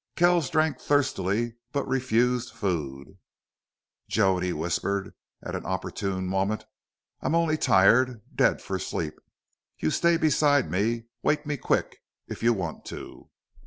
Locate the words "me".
10.71-11.03, 11.45-11.55